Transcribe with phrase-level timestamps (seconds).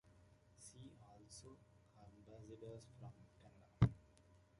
[0.57, 1.59] See also
[1.95, 3.93] Ambassadors from Canada.